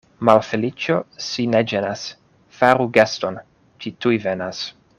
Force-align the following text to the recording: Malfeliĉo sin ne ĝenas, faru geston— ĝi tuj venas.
Malfeliĉo 0.27 0.95
sin 1.25 1.53
ne 1.55 1.61
ĝenas, 1.73 2.05
faru 2.61 2.89
geston— 2.97 3.39
ĝi 3.85 3.93
tuj 4.07 4.17
venas. 4.25 4.65